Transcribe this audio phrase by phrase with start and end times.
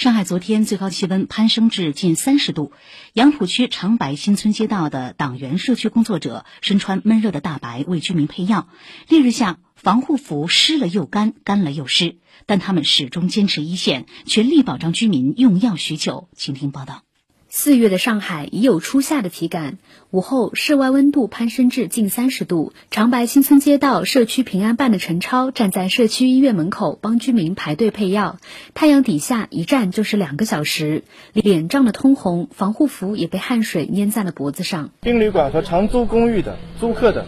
[0.00, 2.72] 上海昨天最高气温攀升至近三十度，
[3.12, 8.66] 杨浦区长白新村街道的党员、社区工作者身穿闷热的大白为居民配药。
[9.08, 12.16] 烈日下，防护服湿了又干，干了又湿，
[12.46, 16.30] 但他们始终坚持一线，全力保障居民用药需求。
[16.34, 17.02] 请听报道。
[17.52, 19.78] 四月的上海已有初夏的体感，
[20.12, 22.72] 午后室外温度攀升至近三十度。
[22.92, 28.38] 长白新村街道社区平安办的陈超站在社区医院门口帮居民排队配药，
[28.72, 34.90] 太阳底下一站就是两个小时，脸涨得通红，防护服也被汗水粘在了脖子上。
[35.00, 37.26] 宾旅馆和长租公寓的租客的。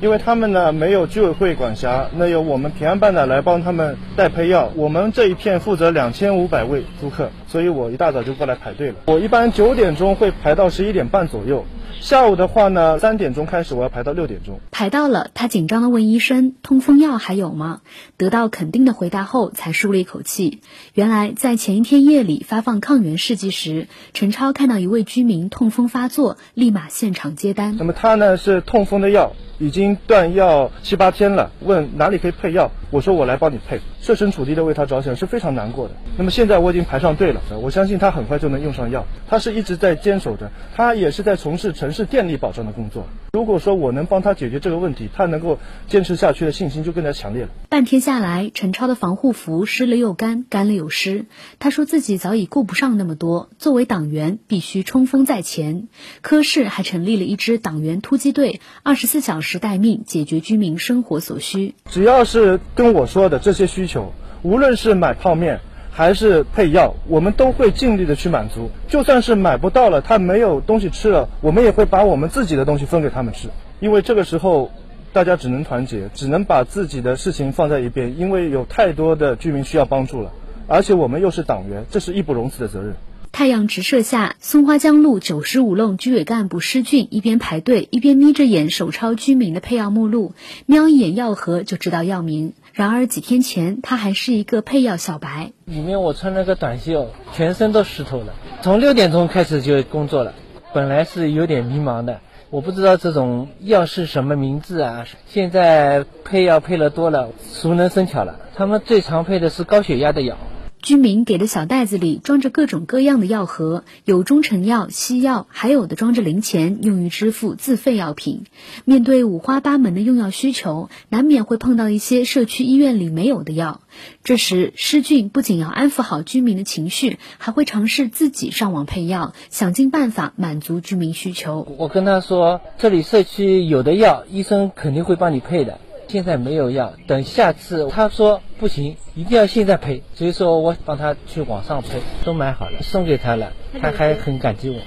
[0.00, 4.70] 因为他们呢没有居委会管辖，那由我们平安办的来帮他们代配药。
[4.74, 8.94] 我们这一片负责两千五百位租客，所以我一大早就过来排队了。
[9.06, 11.64] 我一般九点钟会排到十一点半左右。
[12.00, 14.60] 下午的话呢，三点钟开始，我要排到六点钟。
[14.70, 17.80] 排到了，他紧张的问医生：“痛风药还有吗？”
[18.16, 20.60] 得到肯定的回答后，才舒了一口气。
[20.94, 27.76] 原来在前一天夜里发放抗原试剂时，陈超看到一位居民痛风发作，立马现场接单。
[27.76, 29.32] 那么他呢是痛风的药。
[29.62, 35.94] 已经断药七八天了，问哪里可以配药，我说我来帮你配，设身处地的为他着想是非常难过的。
[36.16, 39.06] 那么现在我已经排上队了，我相信他很快就能用上药。
[39.28, 43.06] 他是一直在坚守着，他也是在从事城市电力保障的工作。
[43.32, 47.50] 如果说我能帮他解决这个问题，他能够坚持下去的信心就更加强烈了。
[47.68, 51.26] 半天下来，陈超的防护服湿了又干，干了又湿。
[51.60, 55.86] 他说自己早已顾不上那么多，作为党员必须冲锋在前。
[56.22, 59.60] 科室还成立了一支党员突击队，二十四小时。
[59.60, 61.74] 待命，解决居民生活所需。
[61.90, 68.70] 只要是跟我说的这些需求，无论是买泡面还是配药，我们都会尽力的去满足。
[68.88, 73.48] 就算是买不到了，他没有东西吃了，我们也会把我们自己的东西分给他们吃。
[73.80, 74.70] 因为这个时候，
[75.12, 80.32] 大家只能团结，只能把自己的事情放在一边，因为有太多的居民需要帮助了，
[80.68, 82.94] 而且我们又是党员，这是义不容辞的责任。
[83.32, 90.34] 太阳直射下，松花江路九十五弄居委干部施俊一边排队，一边眯着眼手抄居民的配药目录，
[90.66, 92.52] 瞄一眼药盒就知道药名。
[92.72, 95.52] 然而几天前，他还是一个配药小白。
[95.64, 98.34] 里面我穿了个短袖，全身都湿透了。
[98.62, 100.34] 从六点钟开始就工作了，
[100.72, 102.20] 本来是有点迷茫的，
[102.50, 105.04] 我不知道这种药是什么名字啊。
[105.26, 108.38] 现在配药配了多了，熟能生巧了。
[108.54, 110.36] 他们最常配的是高血压的药。
[110.82, 118.44] 居民给的小袋子里装着各种各样的药盒，有中成药、西药，还有的装着零钱，用于支付自费药品。
[118.84, 123.82] 面对五花八门的用药需求，难免会碰到一些社区医院里没有的药。
[124.24, 131.66] 这时，施俊不仅要安抚好居民的情绪，还会尝试自己上网配药，想尽办法满足居民需求。
[131.78, 135.78] 我跟他说，这里社区有的药，医生肯定会帮你配的。
[136.10, 144.80] 现在没有要，等下次他说不行，一定要现在赔，所以说我帮他去网上赔，都买好了，送给他了，他还很感激我，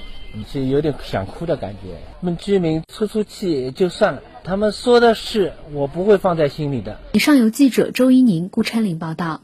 [0.52, 1.96] 就有点想哭的感觉。
[2.20, 6.98] 我们居民出出气也就算了，他们说的是我不会放在心里的。
[7.12, 9.40] 以上由记者周一宁、顾琛林报道。